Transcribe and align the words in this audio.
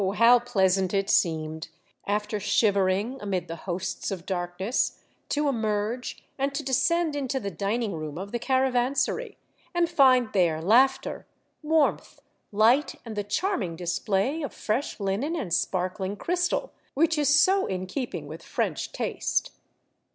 how 0.15 0.39
pleasant 0.39 0.95
it 0.95 1.11
seemed, 1.11 1.69
after 2.07 2.39
shivering 2.39 3.19
The 3.19 3.19
Caravansary, 3.19 3.19
141 3.19 3.35
amid 3.37 3.47
the 3.47 3.71
hosts 3.71 4.09
of 4.09 4.25
darkness, 4.25 4.99
to 5.29 5.47
emerge, 5.47 6.23
and 6.39 6.55
to 6.55 6.63
descend 6.63 7.15
into 7.15 7.39
the 7.39 7.51
dining 7.51 7.93
room 7.93 8.17
of 8.17 8.31
the 8.31 8.39
caravansary, 8.39 9.37
and 9.75 9.87
find 9.87 10.33
there 10.33 10.59
laughter, 10.59 11.27
warmth, 11.61 12.19
Hght, 12.51 12.95
and 13.05 13.15
the 13.15 13.23
charming 13.23 13.75
display 13.75 14.41
of 14.41 14.55
fresh 14.55 14.99
linen 14.99 15.35
and 15.35 15.53
sparkling 15.53 16.15
crystal 16.15 16.73
which 16.95 17.19
is 17.19 17.29
so 17.29 17.67
in 17.67 17.85
keeping 17.85 18.25
with 18.25 18.41
French 18.41 18.91
taste. 18.91 19.51